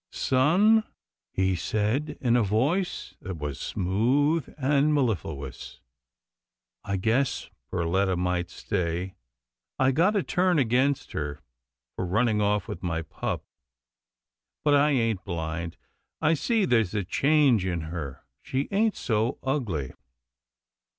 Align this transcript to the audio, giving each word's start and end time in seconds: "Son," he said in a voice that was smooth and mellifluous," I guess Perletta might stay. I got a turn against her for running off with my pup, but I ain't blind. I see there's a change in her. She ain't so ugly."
"Son," 0.29 0.83
he 1.31 1.55
said 1.55 2.17
in 2.21 2.35
a 2.35 2.41
voice 2.41 3.13
that 3.21 3.37
was 3.37 3.59
smooth 3.59 4.51
and 4.57 4.95
mellifluous," 4.95 5.79
I 6.93 6.97
guess 6.97 7.51
Perletta 7.71 8.17
might 8.17 8.49
stay. 8.49 9.13
I 9.77 9.91
got 9.91 10.15
a 10.15 10.23
turn 10.23 10.57
against 10.57 11.11
her 11.11 11.39
for 11.95 12.07
running 12.07 12.41
off 12.41 12.67
with 12.67 12.81
my 12.81 13.03
pup, 13.03 13.43
but 14.63 14.73
I 14.73 14.89
ain't 14.89 15.23
blind. 15.23 15.77
I 16.19 16.33
see 16.33 16.65
there's 16.65 16.95
a 16.95 17.03
change 17.03 17.63
in 17.63 17.81
her. 17.81 18.23
She 18.41 18.67
ain't 18.71 18.95
so 18.95 19.37
ugly." 19.43 19.93